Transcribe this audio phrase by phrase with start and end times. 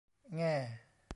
[0.39, 0.55] แง่